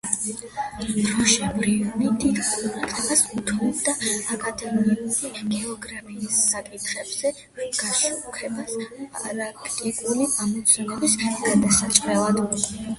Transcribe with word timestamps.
როჟე 1.07 1.49
ბრიუნე 1.57 2.07
დიდ 2.21 2.39
ყურადღებას 2.47 3.21
უთმობდა 3.39 3.93
აკადემიური 4.37 5.29
გეოგრაფიის 5.51 6.39
საკითხების 6.55 7.21
გაშუქებას 7.83 8.75
პრაქტიკული 9.21 10.29
ამოცანების 10.47 11.17
დასაჭრელად. 11.67 12.45